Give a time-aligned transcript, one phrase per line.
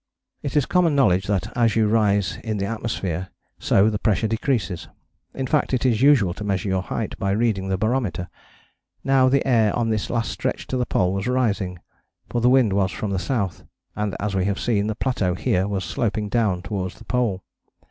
[0.41, 4.87] It is common knowledge that as you rise in the atmosphere so the pressure decreases:
[5.35, 8.27] in fact, it is usual to measure your height by reading the barometer.
[9.03, 11.81] Now the air on this last stretch to the Pole was rising,
[12.31, 13.63] for the wind was from the south,
[13.95, 17.43] and, as we have seen, the plateau here was sloping down towards the Pole.